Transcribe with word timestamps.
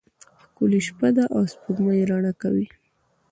ښکلی 0.41 0.79
شپه 0.87 1.07
ده 1.15 1.23
او 1.35 1.41
سپوږمۍ 1.51 2.01
رڼا 2.11 2.33
کوي. 2.41 2.67